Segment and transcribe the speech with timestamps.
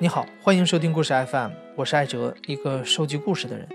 [0.00, 3.68] 你好，欢迎收听故事 FM，我是艾哲，一个收集故事的人。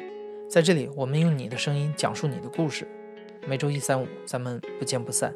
[0.50, 2.88] 在这里，我们用你的声音讲述你的故事。
[3.46, 5.36] 每周一、三、五，咱们不见不散。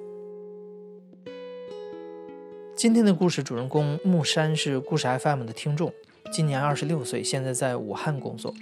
[2.73, 5.91] 今天的故事主人公木山是故事 FM 的听众，
[6.31, 8.53] 今年二十六岁，现在在武汉工作。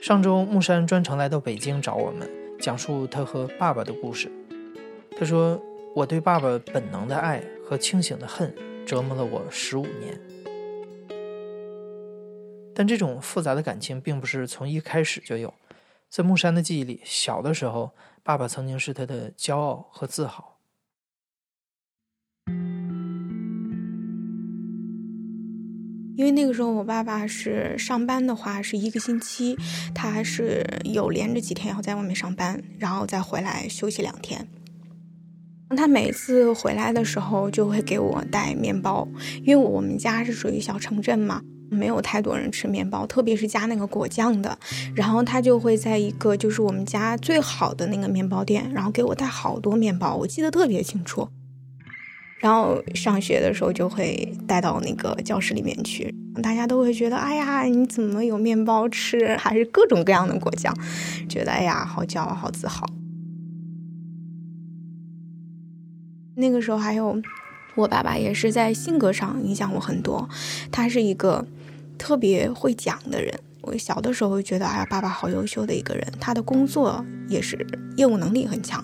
[0.00, 2.30] 上周木山专程来到北京找我们，
[2.60, 4.30] 讲述他和爸爸的故事。
[5.18, 5.60] 他说
[5.92, 8.54] ：“我对爸爸本能的爱和清醒的恨
[8.86, 10.16] 折磨了我十五年。”
[12.74, 15.52] 但这种复杂的感情并不是从一开始就有。
[16.08, 17.92] 在木山的记忆里，小的时候，
[18.22, 20.58] 爸爸曾经是他的骄傲和自豪。
[26.16, 29.56] 因为那个时候，我爸爸是上班的话，是一个星期，
[29.94, 34.46] 他还是有连着几天要在外面上班，然后再回来休息两天。
[35.76, 39.08] 他每次回来的时候，就会给我带面包，
[39.44, 41.42] 因为我们家是属于小城镇嘛。
[41.70, 44.58] 没有太多人吃面包，特别是加那个果酱的。
[44.94, 51.28] 然后他就会在一个就是我们家最好的那个面包店，然后给我带好多面包，我记得特别清楚。
[52.38, 59.36] 然后上学的时候就会带到那个教室里面去，大家都会觉得，哎呀，你怎么有面包吃？
[59.36, 60.74] 还是各种各样的果酱，
[61.28, 62.86] 觉得哎呀，好骄傲，好自豪。
[66.36, 67.20] 那个时候还有，
[67.74, 70.28] 我爸爸也是在性格上影响我很多，
[70.70, 71.46] 他是一个。
[72.02, 77.66] 特别会讲的人，我小的时候觉得，哎呀，爸爸好优秀的一个人，他的工作也是
[77.98, 78.82] 业务能力很强，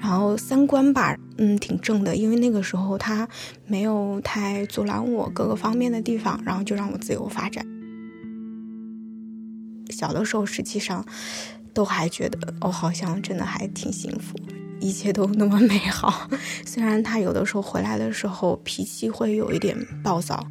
[0.00, 2.16] 然后三观吧，嗯，挺正的。
[2.16, 3.28] 因为那个时候他
[3.66, 7.62] 没有太阻拦我各个方面的地方，然后就让我自由发展。
[9.90, 11.04] 小的时候实际上
[11.74, 14.38] 都还觉得，哦，好像真的还挺幸福，
[14.80, 16.28] 一切都那么美好。
[16.66, 20.46] 虽然他有的时候回来的时候脾气会有一点暴躁。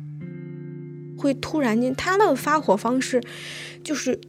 [1.18, 3.20] 会突然间，他的发火方式
[3.84, 4.22] 就是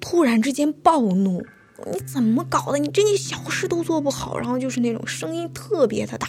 [0.00, 1.44] 突然之间暴怒，
[1.92, 2.78] 你怎么搞的？
[2.78, 6.28] 你这件小事都做不好，然后就是那种声音特别的大，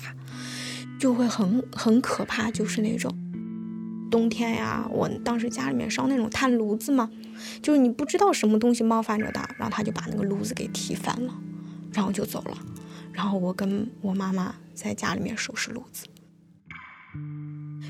[0.99, 2.49] 就会很很可怕。
[2.49, 3.15] 就是那种
[4.09, 7.07] 冬天呀，我当时家里面烧那种炭炉子嘛，
[7.61, 11.33] 就是你不知道什么东西冒犯着他，然后他就把那个炉子给踢翻了，
[11.93, 12.57] 然后就走了，
[13.17, 16.05] 然后我跟我妈妈在家里面收拾炉子。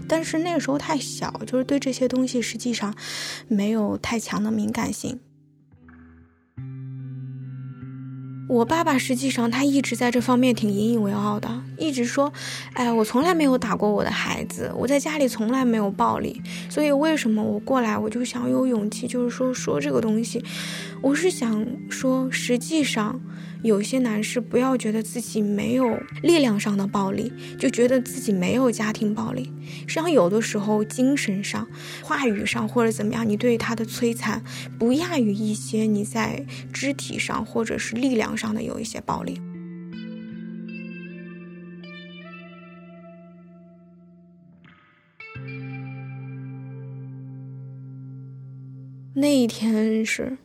[0.08, 2.96] 但是那个时候太小，就是对这些东西实际上
[3.50, 5.20] 没有太强的敏感性。
[8.50, 12.32] 我爸爸实际上他一直在这方面挺引以为傲的，一直说
[12.72, 20.42] ：“哎，我从来没有打过我的孩子，我在家里从来没有暴力。”所以为什么我过来我就想有勇气，就是说说这个东西，
[21.02, 23.20] 我是想说，实际上。
[23.64, 29.52] 有些男士不要觉得自己没有力量上的暴力，就觉得自己没有家庭暴力。
[29.88, 31.68] 实际上，有的时候精神上、
[32.04, 34.42] 话语上或者怎么样，你对他的摧残
[34.78, 39.42] 不亚于一些你在肢体上或者是力量上的有一些暴力。
[49.16, 50.38] 那一天是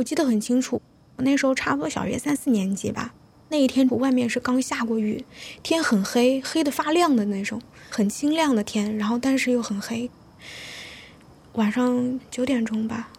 [0.00, 0.80] 我记得很清楚。
[1.16, 3.12] 我那时候差不多小学三四年级吧。
[3.50, 5.26] 那一天外面是刚下过雨，
[5.62, 8.96] 天很黑，黑的发亮的那种，很清亮的天。
[8.96, 10.10] 然后但是又很黑。
[11.52, 13.10] 晚上九点钟吧，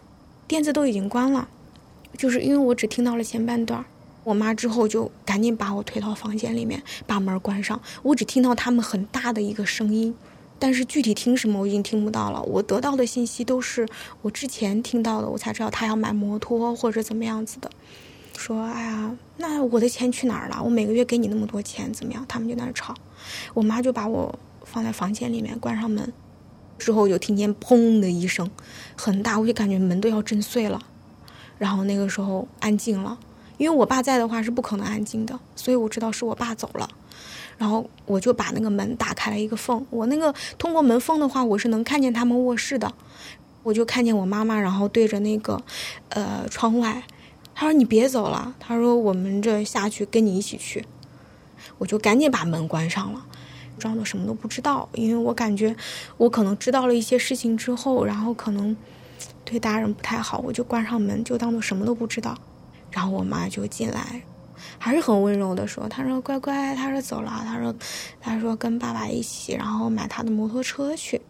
[0.48, 1.48] 电子都已经关了，
[2.18, 3.84] 就是因为我只听到了前半段。
[4.24, 7.80] 我妈之后就赶紧把我推到房间里面，把门关上。
[8.02, 10.12] 我只听到他们很大的一个声音，
[10.62, 12.40] 但是具体听什么我已经听不到了。
[12.44, 13.84] 我得到的信息都是
[14.20, 17.68] 我之前听到的，我才知道他要买摩托或者怎么样子的。
[18.38, 20.62] 说，哎呀，那我的钱去哪儿了？
[20.62, 22.24] 我每个月给你那么多钱，怎么样？
[22.28, 22.94] 他们就在那吵，
[23.54, 24.32] 我妈就把我
[24.64, 26.12] 放在房间里面，关上门，
[26.78, 28.48] 之后就听见砰的一声，
[28.96, 30.80] 很大，我就感觉门都要震碎了。
[31.58, 33.18] 然后那个时候安静了，
[33.58, 36.88] 因为我爸在的话是不可能安静的，所以我知道是我爸走了。
[37.58, 42.92] 然后我就把那个门打开了一个缝，我那个通过门缝的话，我是能看见他们卧室的，
[43.62, 45.62] 我就看见我妈妈，然后对着那个，
[46.08, 47.02] 呃，窗外。
[47.54, 50.84] 她说：“你别走了。”她说：“我们这下去跟你一起去。”
[51.76, 53.24] 我就赶紧把门关上了，
[53.78, 54.88] 装作什么都不知道。
[54.94, 55.76] 因为我感觉
[56.16, 58.74] 我可能知道了一些事情之后，然后可能
[59.44, 62.36] 对大人不太好，我就关上门，就当做什么都不知道。
[62.90, 64.22] 然后我妈就进来，
[64.78, 67.74] 还是很温柔的说：“他说乖乖，他说走了，他说
[68.20, 71.20] 他说跟爸爸一起，然后买他的摩托车去。”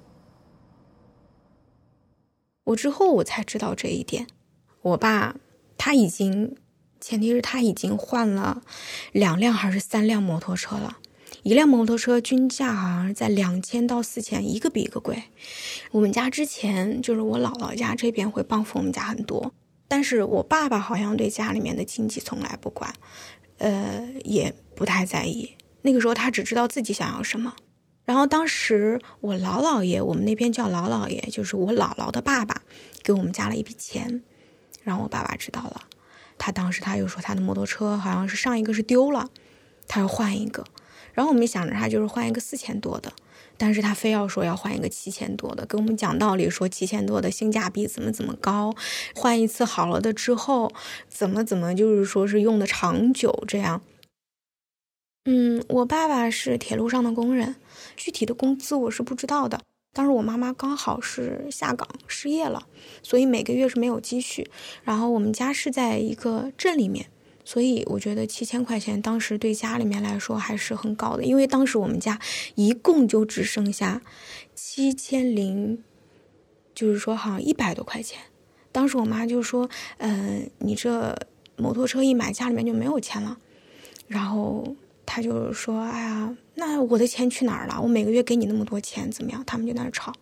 [2.64, 4.26] 我之后我才知道这一点，
[4.82, 5.36] 我爸。
[5.84, 6.54] 他已经，
[7.00, 8.62] 前提是他已经换了
[9.10, 10.98] 两辆还是三辆摩托车了，
[11.42, 15.24] 一辆摩托车均价好像是在两千到四千，一个比一个贵。
[15.90, 19.52] 我们家之前就是我姥姥家这边会帮扶我们家很多，
[19.92, 22.90] 但是我爸爸好像对家里面的经济从来不管，
[23.58, 25.54] 呃，也不太在意。
[25.82, 27.54] 那个时候他只知道自己想要什么。
[28.06, 32.62] 然后当时我老姥爷，我们那边叫老姥爷，就是我姥姥的爸爸，
[33.02, 34.22] 给我们加了一笔钱，
[34.82, 35.82] 然后我爸爸知道了。
[36.38, 39.28] 他当时他又说他的摩托车好像是上一个是丢了，
[39.86, 40.64] 他要换一个。
[41.12, 43.12] 然后我们想着他就是换一个四千多的，
[43.62, 48.74] 但是他非要说要换一个七千多的，跟我们讲道理说七千多的性价比怎么怎么高，
[49.14, 50.72] 换一次好了的之后
[51.08, 53.80] 怎么怎么就是说是用的长久这样。
[55.26, 57.54] 嗯，我爸爸是铁路上的工人，
[57.96, 59.60] 具体的工资我是不知道的。
[59.92, 62.66] 当时我妈妈刚好是下岗失业了，
[63.04, 64.50] 所以每个月是没有积蓄。
[64.82, 67.06] 然后我们家是在一个镇里面，
[67.44, 71.24] 所以我觉得七千块钱当时对家里面来说还是很高的。
[71.24, 72.20] 因为当时我们家
[72.54, 74.02] 一共就只剩下
[74.54, 75.82] 七千零，
[76.74, 78.20] 就是说好像一百多块钱。
[78.70, 79.68] 当时我妈就说
[79.98, 81.14] ：“嗯，你这
[81.56, 83.38] 摩托车一买，家里面就没有钱了。”
[84.08, 87.80] 然后她就说：“哎呀。”那我的钱去哪儿了？
[87.80, 89.42] 我每个月给你那么多钱，怎么样？
[89.46, 90.12] 他们就在那吵。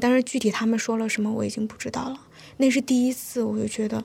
[0.00, 2.26] 但是具体他们说了什么，我已经不知道了。
[2.56, 4.04] 那是第一次，我就觉得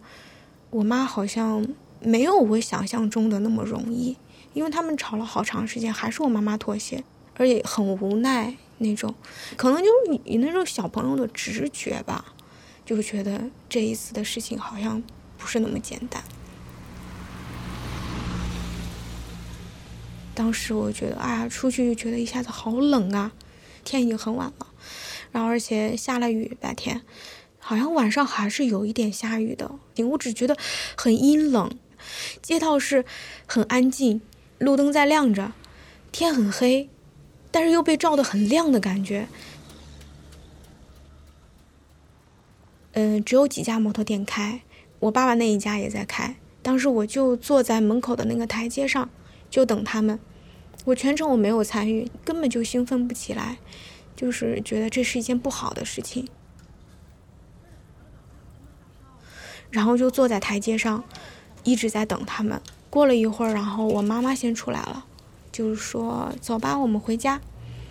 [0.70, 1.66] 我妈好像
[2.02, 4.18] 没有我想象中的那么容易，
[4.54, 7.04] 因为他们吵了好长时间，还是我妈妈妥协，
[7.36, 9.16] 而且很无奈那种。
[9.56, 12.34] 可能就是你那种小朋友的直觉吧，
[12.86, 15.02] 就觉得这一次的事情好像
[15.38, 16.22] 不是那么简单。
[20.36, 23.32] 当时我觉得，哎呀，出去就觉得一下子好冷啊，
[23.84, 24.68] 天已经很晚了，
[25.32, 27.02] 然后而且下了雨，白天，
[27.68, 29.70] 好像晚上还是有一点下雨的。
[30.12, 30.56] 我只觉得
[30.96, 31.70] 很阴冷，
[32.42, 33.04] 街道是
[33.46, 34.22] 很安静，
[34.58, 35.52] 路灯在亮着，
[36.14, 36.88] 天很黑，
[37.52, 39.28] 但是又被照得很亮的感觉。
[42.94, 44.62] 嗯，只有几家摩托店开，
[45.00, 46.38] 我爸爸那一家也在开。
[46.62, 49.10] 当时我就坐在门口的那个台阶上。
[49.50, 50.18] 就等他们，
[50.86, 53.58] 我全程我没有参与，根本就兴奋不起来，
[54.16, 56.30] 就是觉得这是一件不好的事情。
[59.72, 61.04] 然后就坐在台阶上，
[61.64, 62.62] 一直在等他们。
[62.90, 65.06] 过了一会儿，然后我妈妈先出来了，
[65.52, 67.40] 就是说：“走吧，我们回家。”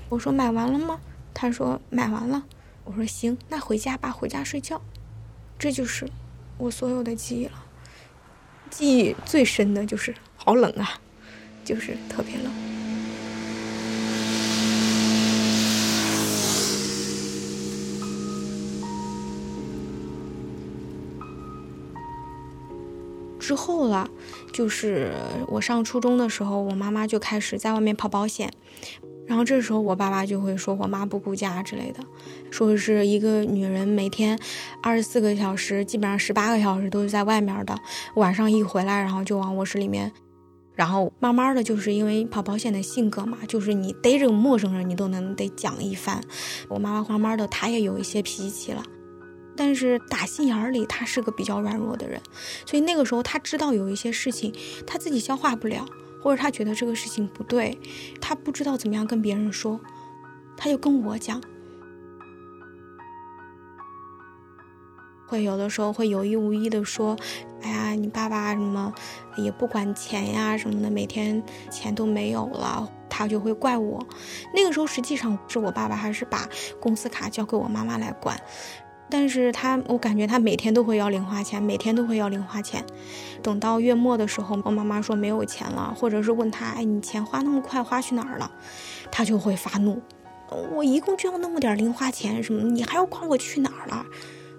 [0.08, 1.00] 我说：“买完了吗？”
[1.34, 2.44] 他说：“买完了。”
[2.84, 4.80] 我说：“行，那回家吧，回家睡觉。”
[5.58, 6.08] 这就是
[6.58, 7.64] 我所有的记忆了。
[8.70, 11.00] 记忆最深的就是好冷啊。
[11.64, 12.75] 就是特别冷。
[23.46, 24.10] 之后了，
[24.52, 25.12] 就是
[25.46, 28.52] 我上初中的时候，我妈妈就开始在外面跑保险，
[29.24, 32.00] 然后这时候我爸爸就会说我妈不顾家之类的，
[32.50, 34.36] 说是一个女人每天
[34.82, 37.78] 二十四个小时，基本上十八个小时都是在外面的，
[38.16, 40.10] 晚上一回来，然后就往卧室里面。
[40.74, 46.20] 然后慢慢的就是因为跑保险的性格嘛，就是你逮着陌生人，你都能得讲一番。
[46.68, 48.82] 我妈妈慢慢的她也有一些脾气了，
[49.56, 52.20] 但是打心眼儿里他是个比较软弱的人，
[52.66, 54.54] 所以那个时候他知道有一些事情
[54.86, 55.86] 他自己消化不了，
[56.22, 57.78] 或者他觉得这个事情不对，
[58.20, 59.80] 他不知道怎么样跟别人说，
[60.56, 61.40] 他就跟我讲。
[65.28, 67.16] 会有的时候会有意无意的说
[67.60, 68.94] ：“哎呀，你爸爸什么
[69.36, 74.06] 也不管钱呀什么的，每天钱都没有了，他就会怪我。
[74.54, 76.48] 那个时候实际上是我爸爸还是把
[76.80, 78.40] 公司卡交给我妈妈来管，
[79.08, 82.84] 但是他我感觉他每天都会要零花钱，每天都会要零花钱。
[83.42, 88.50] 等到月末的时候，我妈妈说没有钱了，或者是问他：哎，你钱花那么快，花去哪儿了？
[89.10, 90.02] 他就会发怒。
[90.72, 94.04] 我一共就要那么点零花钱，什么你还要管我去哪儿了？”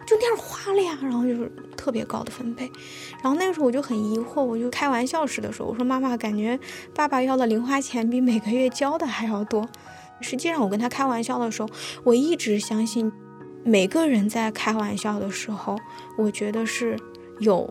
[0.07, 2.71] 就那样花了呀，然后就是特别高的分配，
[3.21, 6.57] 然后那个时候我就很疑惑，我就开玩笑似的说：“我说妈妈，感觉
[6.95, 9.67] 爸爸要的零花钱比每个月交的还要多。”
[10.21, 11.67] 实际上我跟他开玩笑的时候，
[12.05, 13.11] 我一直相信，
[13.67, 15.77] 每个人在开玩笑的时候，
[16.17, 16.97] 我觉得是
[17.39, 17.69] 有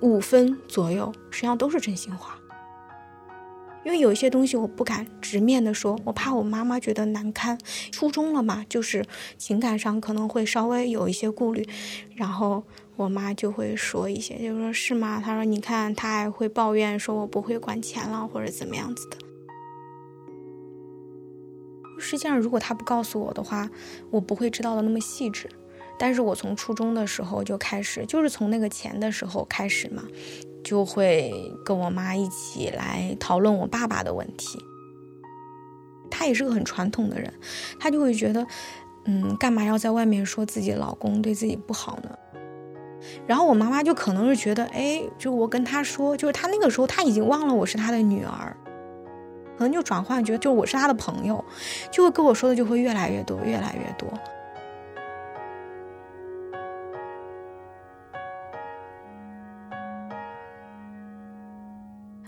[0.00, 2.38] 五分左右，实际上都是真心话。
[3.84, 7.58] 因为有一些东西我不敢直面的说，我怕我妈妈觉得难堪。
[7.90, 9.04] 初中了嘛，就是
[9.36, 11.68] 情感上可能会稍微有一些顾虑，
[12.14, 12.62] 然后
[12.94, 15.20] 我妈就会说一些，就说是吗？
[15.24, 19.16] 她说你看，她还会抱怨说我不会管钱了或者怎么样子的。
[21.98, 23.68] 实际上，如果她不告诉我的话，
[24.10, 25.48] 我不会知道的那么细致。
[25.98, 30.02] 但是我从初中的时候就开始，就是从那个钱的时候开始嘛。
[30.64, 31.32] 就会
[31.64, 34.58] 跟我妈一起来讨论我爸爸的问题。
[36.10, 37.32] 她也是个很传统的人，
[37.78, 38.44] 她就会觉得，
[39.04, 42.10] 嗯，干嘛要在外面说自己老公对自己不好呢？
[43.28, 48.56] 然后我妈妈就可能是觉得，哎，就我跟她说，就是她那个时候她已经忘了我是她的女儿，
[49.56, 51.44] 可能就转换觉得就我是他的朋友，
[51.90, 54.08] 就会跟我说的就会越来越多，越来越多。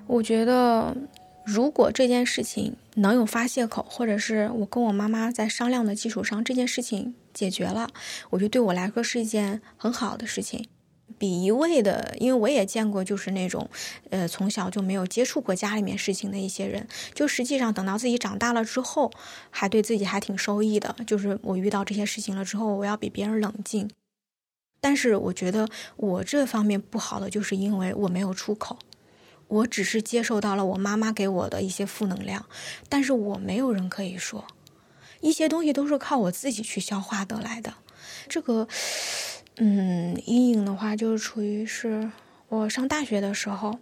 [0.07, 0.97] 我觉得，
[1.45, 7.89] 如果这件事情能有发泄口，或者是我跟我妈妈在商量的基础上，这件事情解决了，
[8.31, 10.67] 我觉得对我来说是一件很好的事情。
[11.17, 13.69] 比一味的，因为我也见过，就是那种，
[14.11, 19.11] 呃，从小就没有接触过家里面事情的一些人，就实际上等到自己长大了之后，
[19.51, 20.95] 还对自己还挺受益的。
[21.07, 23.91] 就是我遇到这些事情了之后，我要比别人冷静。
[24.81, 28.79] 但是我觉得我这方面不好的，就是因为我没有出口。
[29.49, 32.45] 我只是接受到了我妈妈给我的一些负能量，
[32.89, 34.45] 但是我没有人可以说，
[35.21, 37.73] 一些东西都是靠我自己去消化得来的。
[38.29, 38.69] 这个，
[39.59, 42.11] 嗯，阴影的话，就是处于是
[42.49, 43.79] 我上大学的时候，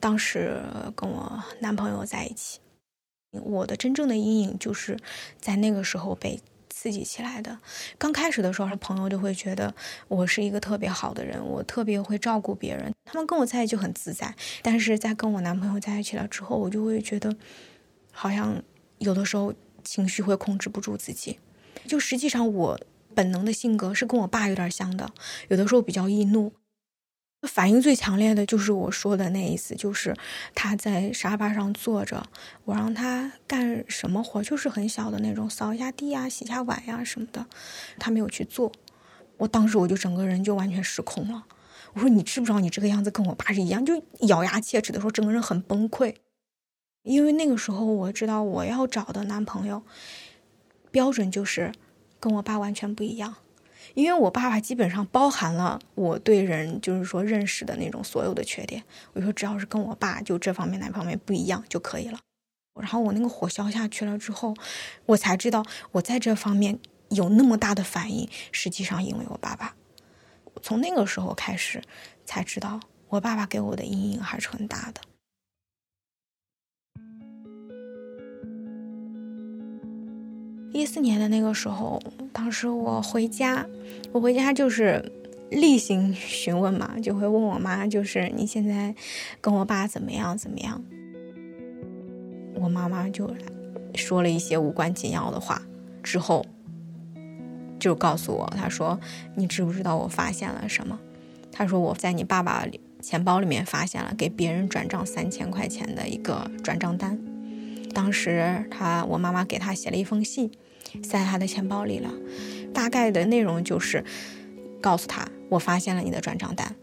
[0.00, 0.60] 当时
[0.96, 2.58] 跟我男朋友在一起，
[3.30, 4.98] 我的真正的阴影就是
[5.38, 6.40] 在那个时候被。
[6.70, 7.58] 刺激起来的，
[7.98, 9.74] 刚开始的时候，朋友就会觉得
[10.06, 14.32] 我是一个特别好的人，我特别会照顾别人，他们跟我在一起就很自在。
[14.62, 17.34] 但是在跟我男朋友在一起了之后，我就会觉得，
[18.12, 18.62] 好像
[18.98, 19.52] 有的时候
[19.82, 21.40] 情绪会控制不住自己。
[21.84, 22.80] 就实际上我
[23.18, 25.10] 本能的性格是跟我爸有点像的，
[25.48, 26.52] 有的时候比较易怒。
[27.48, 30.16] 反应最强烈的就是我说的那一次，就是
[30.54, 32.24] 他在沙发上坐着，
[32.64, 37.44] 我让他干什么活，就是很小的那种，扫一下地呀、洗下碗呀什么的，
[37.98, 38.70] 他没有去做。
[39.38, 41.44] 我当时我就整个人就完全失控了。
[41.94, 46.14] 我说：“你知不知道你这个样子跟我爸是一样？”就咬牙切齿的说，整个人很崩溃。
[47.02, 49.82] 因为那个时候我知道我要找的男朋友
[50.92, 51.72] 标准就是
[52.20, 53.36] 跟我爸完全不一样。
[53.94, 58.82] 因为我爸爸基本上包含了我对人就是说认识的那种所有的缺点，
[59.14, 62.18] 我说只要是跟我爸就这方面哪方面不一样就可以了。
[62.78, 64.54] 然后我那个火消下去了之后，
[65.06, 69.74] 我才知道我在这方面有那么大的反应，实际上因为我爸爸。
[70.62, 71.82] 从那个时候开始，
[72.24, 75.00] 才知道我爸爸给我的阴影还是很大的。
[80.72, 82.00] 一四年的那个时候，
[82.32, 83.66] 当时我回家，
[84.12, 85.02] 我回家就是
[85.50, 88.94] 例行询问嘛，就会问我妈，就是你现在
[89.40, 90.82] 跟我爸怎么样怎么样？
[92.54, 93.34] 我妈妈就
[93.94, 95.62] 说了一些无关紧要的话，
[96.02, 96.44] 之后
[97.78, 98.98] 就告诉我，她说
[99.34, 100.98] 你知不知道我发现了什么？
[101.50, 102.66] 她说我在你爸爸
[103.00, 107.18] 钱包里面发现了给别人转账三千块钱的一个转账单。
[107.94, 110.50] 当时他，我妈妈给他写了一封信，
[111.02, 112.12] 塞他的钱包里了。
[112.72, 114.04] 大概的内容就是，
[114.80, 116.74] 告诉他我发现了你的转账单，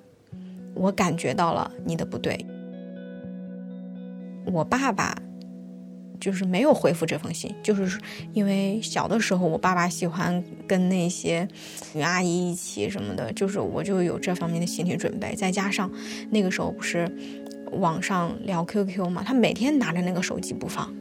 [0.74, 2.46] 我感觉到了你的不对。
[4.46, 5.16] 我爸爸
[6.20, 8.00] 就是没有回复这封信，就是
[8.34, 11.48] 因为小的时候我爸爸喜欢跟那些
[11.94, 15.36] 女阿姨一起什么的，就是我就有这方面的心理准备。
[15.36, 15.90] 再加上
[16.32, 17.10] 那个时候不是。
[17.80, 20.94] 网上聊 QQ 嘛，他每天拿着那个手机不放。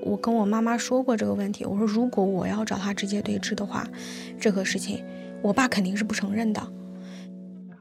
[0.00, 3.86] 我跟我妈妈说过这个问题，我说如果我要找他直接对峙的话，
[4.40, 5.04] 这个事情
[5.42, 6.72] 我爸肯定是不承认的。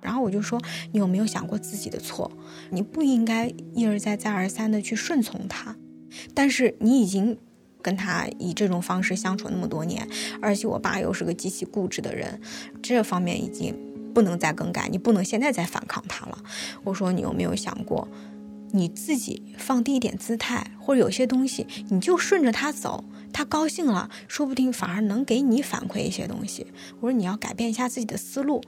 [0.01, 0.59] 然后我就说，
[0.91, 2.31] 你有没有想过自己的错？
[2.69, 5.75] 你不应该一而再再而三的去顺从他，
[6.33, 7.37] 但是你已经
[7.81, 10.07] 跟他以这种方式相处那么多年，
[10.41, 12.41] 而且我爸又是个极其固执的人，
[12.81, 13.86] 这方面已经。
[14.17, 16.39] 不能再更改，你不能现在再反抗他了。
[16.83, 18.07] 我说你有没有想过，
[18.71, 26.65] 你自己放低一点姿态，或者有些东西你就顺着他走，他高兴了，说不定反而能给你反馈一些东西。
[26.99, 28.59] 我说你要改变一下自己的思路。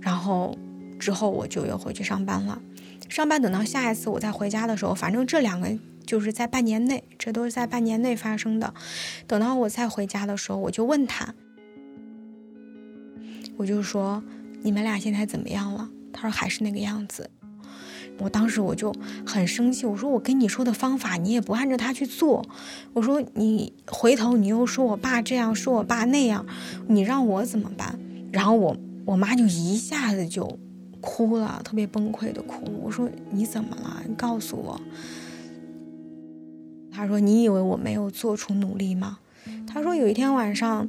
[0.00, 0.56] 然后
[1.00, 2.62] 之后我就又回去上班了。
[3.08, 5.68] 上班等到下一次我再回家的时候，反正这两个
[6.06, 8.72] 就是在半年内，这都是在半年内发生的。
[9.26, 11.34] 等到我再回家的时候，我就问他，
[13.56, 14.22] 我就说。
[14.64, 15.90] 你们俩现在怎么样了？
[16.10, 17.28] 他说还是那个样子。
[18.18, 18.94] 我当时我就
[19.26, 22.42] 很生气，我说我跟你说的方法你也不按照他去做。
[22.94, 26.46] 我说你回头你又说我爸这样说我爸那样，
[26.88, 27.98] 你让我怎么办？
[28.32, 30.58] 然后我我妈就一下子就
[31.02, 32.64] 哭了，特别崩溃的哭。
[32.82, 34.02] 我说你怎么了？
[34.08, 34.80] 你告诉我。
[36.90, 39.18] 他说你以为我没有做出努力吗？
[39.66, 40.88] 他说有一天晚上，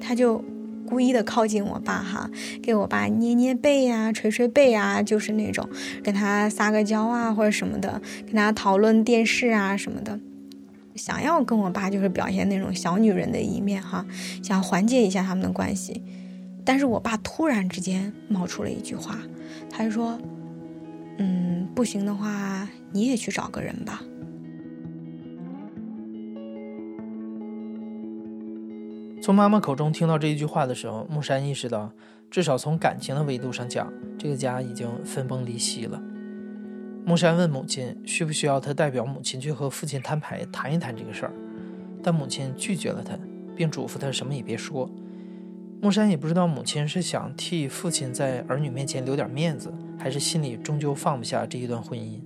[0.00, 0.42] 他就。
[0.92, 2.30] 故意的靠近我爸哈，
[2.62, 5.66] 给我爸捏捏背呀、捶捶背啊，就是那种
[6.04, 10.20] 跟他撒个娇啊或者什么的，跟他讨论电视啊什么的，
[10.94, 14.04] 想要跟我爸就是表现那种小女人的一面哈，
[14.42, 16.02] 想缓解一下他们的关系。
[16.62, 19.16] 但是我爸突然之间冒出了一句话，
[19.70, 20.20] 他就说
[21.16, 24.02] ：“嗯，不行的话，你也去找个人吧。”
[29.22, 31.92] 从妈妈口中听到这一句话的时候，木山意识到，
[32.28, 33.88] 至少从感情的维度上讲，
[34.18, 36.02] 这个家已经分崩离析了。
[37.06, 41.32] 木山问母亲需不需要他代表母亲去和父亲摊牌谈一谈这个事儿，
[42.02, 43.16] 但母亲拒绝了他，
[43.54, 44.90] 并嘱咐他什么也别说。
[45.80, 52.18] 木山也不知道母亲是想替父亲在儿女面前留点面子，还是心里终究放不下这一段婚姻。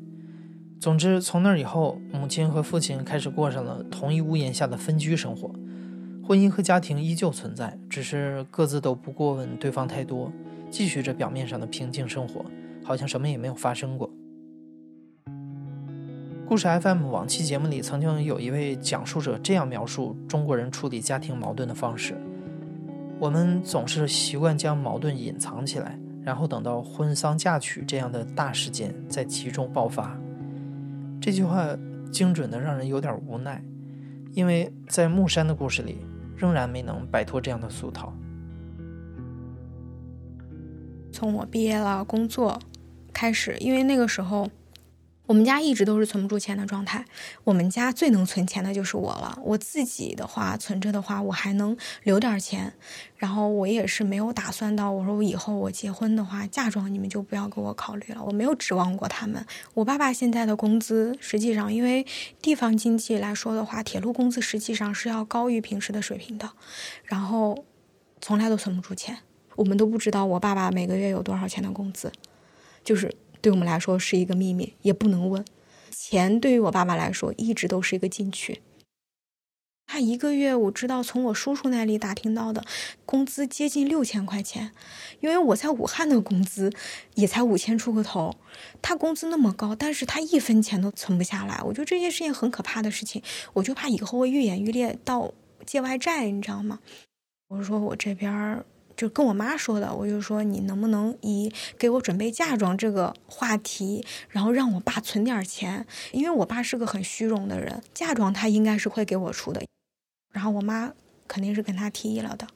[0.80, 5.50] 总之，从那以后，母亲和父亲开始过上了同一屋檐下的分居生活。
[6.26, 10.32] 婚姻和家庭依旧存在，只是各自都不过问对方太多，
[10.68, 12.44] 继续着表面上的平静生活，
[12.82, 14.10] 好像什么也没有发生过。
[16.48, 22.16] 故事 FM 往期节目里曾经有一位讲述者这样描述中国人处理家庭矛盾的方式：
[23.20, 30.18] 我们总是习惯将矛盾隐藏起来，然后等到婚丧嫁娶这样的大事件再集中爆发。
[31.20, 31.68] 这句话
[32.10, 33.62] 精准的让人有点无奈，
[34.32, 35.98] 因为在木山的故事里。
[36.36, 38.12] 仍然没能摆脱这样的俗套。
[41.12, 42.58] 从我毕业了工作
[43.12, 44.48] 开始，因为那个时候。
[45.26, 47.04] 我们家一直都是存不住钱的状态，
[47.44, 49.36] 我们家最能存钱的就是我了。
[49.42, 52.72] 我自己的话存着的话，我还能留点钱。
[53.16, 58.22] 然后我也是没有打算到，我说我以后我结婚的话，嫁妆你们就不要给我考虑了。
[58.22, 59.44] 我没有指望过他们。
[59.74, 62.06] 我爸爸现在的工资，实际上因为
[62.40, 66.50] 地方经济来说的话，铁路工资实际上是要高于平时的水平的。
[67.04, 67.64] 然后
[68.20, 69.18] 从来都存不住钱，
[69.56, 72.12] 我们都不知道我爸爸每个月有多少钱的工资，
[72.84, 73.12] 就是。
[73.46, 75.44] 对我们来说是一个秘密，也不能问。
[75.92, 78.60] 钱对于我爸爸来说一直都是一个禁区。
[79.86, 82.64] 他一个月我知道从我叔叔那里打听到的
[83.04, 84.72] 工资接近六千块钱，
[85.20, 86.72] 因为我在武汉的工资
[87.14, 88.34] 也才五千出个头，
[88.82, 91.62] 他工资那么高，但是他一分钱都存不下来。
[91.62, 95.32] 我觉得这件事情很可怕的事情，我就怕以后会愈演愈烈到
[95.64, 96.80] 借外债，你知道吗？
[97.46, 98.64] 我说我这边。
[98.96, 109.62] 就跟我妈说的，我就说你能不能以给我准备嫁妆这个话题，然后让我爸存点钱，因为我爸是个很虚荣的人，嫁妆他应该是会给我出的。
[110.32, 110.92] 然后我妈
[111.28, 112.46] 肯定是跟他提议了的，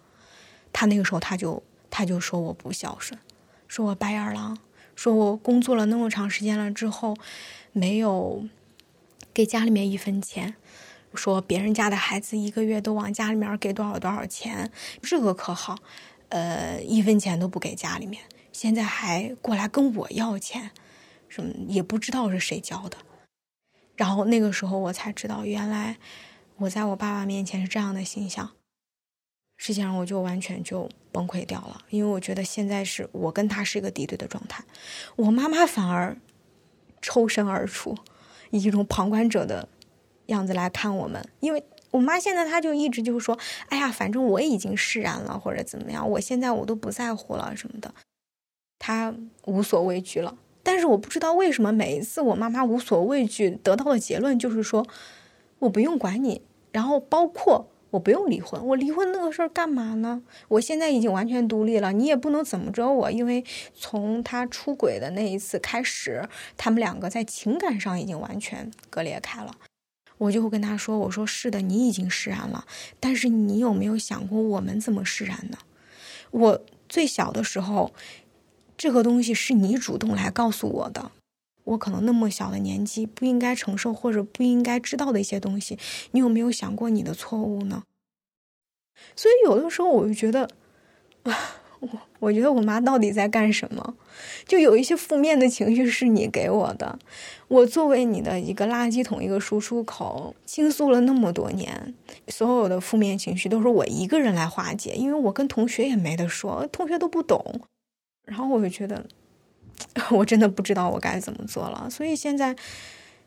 [0.72, 3.20] 他那个时候他就他就说我不孝顺，
[3.68, 4.57] 说我白眼狼，
[4.94, 7.16] 说我工作了那么长时间了之后，
[7.72, 8.44] 没有
[9.35, 10.55] 给家里面一分钱，
[11.14, 14.70] 说别人家的孩子一个月都往家里面给多少多少钱，
[15.03, 15.79] 这个可好。
[16.31, 20.71] 呃，一分钱都不给家里面，现在还过来跟我要钱，
[21.29, 22.97] 什么也不知道是谁教的。
[23.97, 25.97] 然后那个时候我才知道，原来
[26.57, 28.53] 我在我爸爸面前是这样的形象。
[29.57, 34.64] 实际上我就完全就崩溃掉了，因为我觉得现在是我跟他是一个敌对的状态，
[35.16, 36.16] 我妈妈反而
[37.03, 37.95] 抽身而出，
[38.51, 39.69] 以一种旁观者的
[40.27, 41.62] 样子来看我们，因为。
[41.90, 47.94] 我妈现在她就一直就说，哎呀，反正我已经释然了，或者怎么样，我现在我都不在乎了什么的，
[48.79, 49.14] 她
[49.46, 50.37] 无所畏惧了。
[50.62, 54.87] 但是我不知道为什么每一次我妈妈无所畏惧得到的结论就是说，
[55.59, 60.22] 我不用管你，然后包括我不用离婚，我离婚那个事儿干嘛呢？
[60.48, 63.42] 我现在已经完全独立了，你也不能怎么着我，因为
[63.74, 69.53] 从他出轨的那一次开始，他们两个在情感上已经完全割裂开了。
[70.20, 72.66] 我就会跟他说：“我说是的，你已经释然了，
[73.00, 75.56] 但是你有没有想过我们怎么释然呢？
[76.30, 77.94] 我最小的时候，
[78.76, 81.11] 这个东西是你主动来告诉我的，
[81.64, 85.78] 我可能那么小的年纪不应该承受或者不应该知道的一些东西，
[86.11, 87.85] 你有没有想过你的错误呢？
[89.16, 90.50] 所以有的时候我就觉得，
[91.22, 91.88] 啊。”我
[92.19, 93.95] 我觉得我妈到底在干什么？
[94.47, 96.99] 就有一些负面的情绪是你给我的，
[97.49, 101.95] 我作为你的一个垃圾桶、一个输出口，倾诉了那么多年，
[102.29, 107.62] 所有的负面情绪都是我一个人来化解，因为我跟同学也没得说，同学都不懂。
[108.27, 109.05] 然后我就觉得，
[110.12, 111.88] 我真的不知道我该怎么做了。
[111.90, 112.55] 所以现在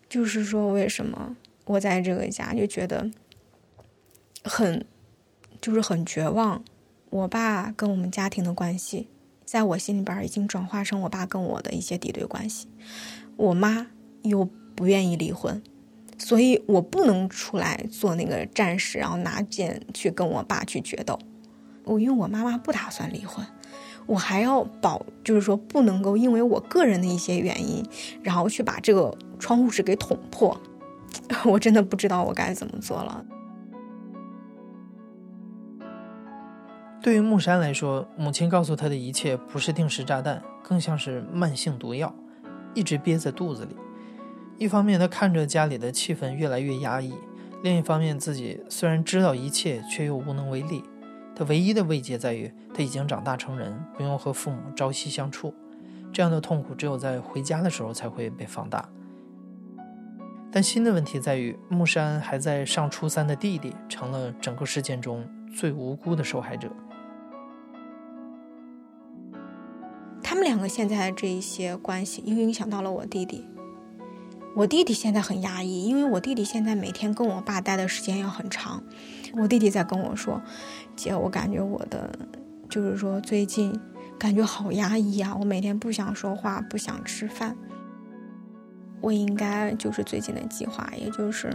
[0.07, 1.35] 就是说，为什么
[1.65, 3.09] 我在这个家就觉得
[4.43, 4.85] 很，
[5.59, 6.63] 就是很绝望。
[7.13, 9.07] 我爸跟我们家庭的关系，
[9.45, 12.67] 在我心里边已经转化成我爸跟我的一些敌对关系。
[13.37, 13.85] 我妈
[14.23, 15.61] 又不愿意离婚，
[16.17, 21.19] 所以我不能出来做那个战士，然后拿剑去跟我爸去决斗。
[21.83, 23.45] 我因为我妈妈不打算离婚，
[24.07, 27.87] 我还要保，就是说不能够因为我个人的一些原因，
[28.23, 30.59] 然后去把这个窗户纸给捅破。
[31.45, 33.23] 我真的不知道我该怎么做了。
[37.03, 42.15] 对于木山来说，母亲告诉他的一切不是定时炸弹，更像是慢性毒药，
[42.73, 43.75] 一直憋在肚子里。
[44.57, 47.11] 一方面，他看着家里的气氛越来越压抑；
[47.61, 50.81] 另一方面，自己虽然知道一切，却又无能为力。
[51.35, 55.53] 他唯一的慰藉在于，他已经长大成人，不用和父母朝夕相处。
[56.13, 58.87] 这样的痛苦，只有在回家的时候才会被放大。
[60.49, 66.71] 但新的问题在于，木山还在上初三的弟弟，成了整个事件中最无辜的受害者。
[70.43, 73.45] 们两个现在这一些关系，又影响到了我弟弟。
[74.57, 78.83] 我弟弟现在很压抑，因为我弟弟现在每天跟我爸待的时间要很长。
[79.37, 80.41] 我弟弟在跟我说
[80.97, 82.11] ：“姐，我感觉我的，
[82.67, 83.73] 就是说最近
[84.19, 87.55] 感觉好压抑啊，我每天不想说话，不想吃饭。
[88.99, 91.49] 我应该就是最近的计划，也就是。”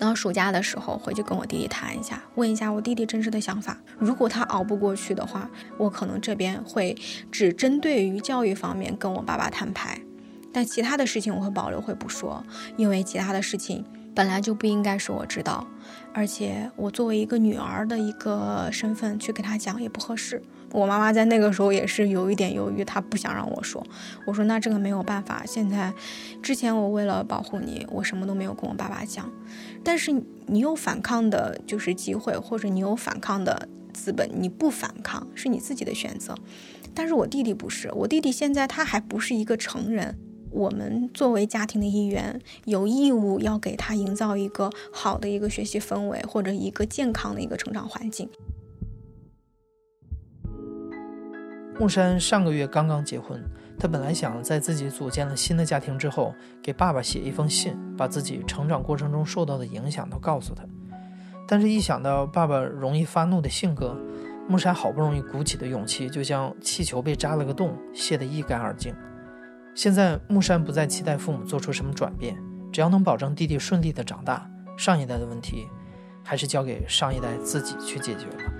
[0.00, 3.76] 然后暑假的时候回去跟我弟弟谈一下，问一下我弟弟真实的想法。
[3.98, 6.96] 如果他熬不过去的话，我可能这边会
[7.30, 10.00] 只针对于教育方面跟我爸爸摊牌，
[10.54, 12.42] 但其他的事情我会保留，会不说，
[12.78, 13.84] 因为其他的事情
[14.14, 15.66] 本来就不应该是我知道，
[16.14, 20.42] 而且我作为一个女儿的一个身份去给他讲也不合适。
[20.72, 23.84] 我妈妈在那个时候也是有一点犹豫，她不想让我说。
[24.24, 25.92] 我说那这个没有办法，现在，
[26.42, 29.30] 之前我为了保护你，我什么都没有跟我爸爸讲。
[29.82, 30.12] 但是
[30.46, 36.34] 你有反抗的就是机会，或者你有反抗的资本，你不反抗是你自己的选择。
[36.94, 40.16] 但是我弟弟不是，我弟弟现在他还不是一个成人，
[40.50, 48.28] 我们作为家庭的一员，有义务要给他营造一个好的一个学习氛围，或者一个健康的一个成长环境。
[51.80, 53.42] 木山上个月刚刚结婚，
[53.78, 60.62] 他本来想在自己组建了新的家庭之后，给爸爸写一封信，把自己成长过程中受到的影响都告诉他。
[61.48, 63.96] 但是，一想到爸爸容易发怒的性格，
[64.46, 68.94] 木山好不容易鼓起的勇气，就像气球被扎了个洞，泄得一干二净。
[69.74, 72.36] 现在，木山不再期待父母做出什么转变，
[72.70, 75.66] 只要能保证弟弟顺利的长大，上一代的问题，
[76.22, 78.59] 还是交给上一代自己去解决了。